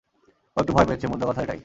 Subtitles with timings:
[0.55, 1.59] ও একটু ভয় পেয়েছে, মোদ্দাকথা এটাই।